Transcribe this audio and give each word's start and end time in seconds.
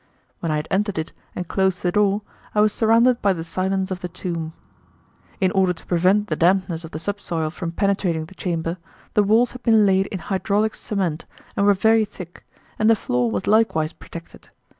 When 0.39 0.51
I 0.51 0.55
had 0.55 0.67
entered 0.71 0.97
it 0.97 1.13
and 1.35 1.47
closed 1.47 1.83
the 1.83 1.91
door, 1.91 2.23
I 2.55 2.61
was 2.61 2.73
surrounded 2.73 3.21
by 3.21 3.33
the 3.33 3.43
silence 3.43 3.91
of 3.91 3.99
the 4.01 4.07
tomb. 4.07 4.53
In 5.39 5.51
order 5.51 5.73
to 5.73 5.85
prevent 5.85 6.25
the 6.27 6.35
dampness 6.35 6.83
of 6.83 6.89
the 6.89 6.97
subsoil 6.97 7.51
from 7.51 7.71
penetrating 7.71 8.25
the 8.25 8.33
chamber, 8.33 8.77
the 9.13 9.21
walls 9.21 9.51
had 9.51 9.61
been 9.61 9.85
laid 9.85 10.07
in 10.07 10.17
hydraulic 10.17 10.73
cement 10.73 11.27
and 11.55 11.67
were 11.67 11.75
very 11.75 12.03
thick, 12.03 12.43
and 12.79 12.89
the 12.89 12.95
floor 12.95 13.29
was 13.29 13.45
likewise 13.45 13.93
protected. 13.93 14.49